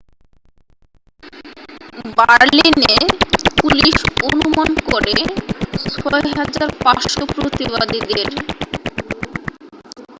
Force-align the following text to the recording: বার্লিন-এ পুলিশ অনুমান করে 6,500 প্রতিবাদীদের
বার্লিন-এ 2.17 2.97
পুলিশ 3.57 3.97
অনুমান 4.27 4.69
করে 4.85 5.15
6,500 5.85 7.23
প্রতিবাদীদের 7.35 8.29